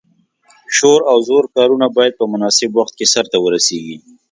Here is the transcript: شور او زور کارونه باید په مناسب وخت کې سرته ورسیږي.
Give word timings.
شور 0.77 0.99
او 1.11 1.17
زور 1.27 1.43
کارونه 1.55 1.87
باید 1.95 2.13
په 2.19 2.25
مناسب 2.33 2.69
وخت 2.79 2.93
کې 2.97 3.05
سرته 3.13 3.37
ورسیږي. 3.41 3.97